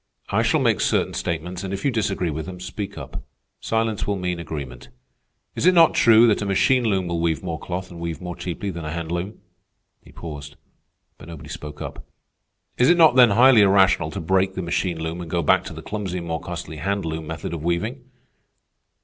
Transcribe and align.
I 0.29 0.41
shall 0.41 0.59
make 0.59 0.81
certain 0.81 1.13
statements, 1.13 1.63
and 1.63 1.71
if 1.71 1.85
you 1.85 1.91
disagree 1.91 2.31
with 2.31 2.47
them, 2.47 2.59
speak 2.59 2.97
up. 2.97 3.21
Silence 3.59 4.07
will 4.07 4.15
mean 4.15 4.39
agreement. 4.39 4.89
Is 5.53 5.67
it 5.67 5.75
not 5.75 5.93
true 5.93 6.25
that 6.25 6.41
a 6.41 6.45
machine 6.47 6.83
loom 6.85 7.05
will 7.05 7.21
weave 7.21 7.43
more 7.43 7.59
cloth 7.59 7.91
and 7.91 7.99
weave 7.99 8.19
more 8.19 8.35
cheaply 8.35 8.71
than 8.71 8.83
a 8.83 8.89
hand 8.91 9.11
loom?" 9.11 9.39
He 10.01 10.11
paused, 10.11 10.55
but 11.19 11.27
nobody 11.27 11.49
spoke 11.49 11.83
up. 11.83 12.03
"Is 12.79 12.89
it 12.89 12.97
not 12.97 13.15
then 13.15 13.29
highly 13.29 13.61
irrational 13.61 14.09
to 14.09 14.19
break 14.19 14.55
the 14.55 14.63
machine 14.63 14.99
loom 14.99 15.21
and 15.21 15.29
go 15.29 15.43
back 15.43 15.63
to 15.65 15.73
the 15.73 15.83
clumsy 15.83 16.17
and 16.17 16.25
more 16.25 16.41
costly 16.41 16.77
hand 16.77 17.05
loom 17.05 17.27
method 17.27 17.53
of 17.53 17.63
weaving?" 17.63 18.03